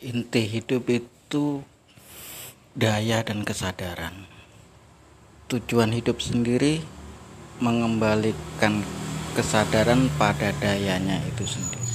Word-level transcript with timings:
inti 0.00 0.48
hidup 0.48 0.88
itu 0.88 1.60
daya 2.72 3.20
dan 3.20 3.44
kesadaran. 3.44 4.24
Tujuan 5.52 5.92
hidup 5.92 6.24
sendiri 6.24 6.80
mengembalikan 7.60 8.80
kesadaran 9.36 10.08
pada 10.16 10.56
dayanya 10.56 11.20
itu 11.28 11.44
sendiri. 11.44 11.89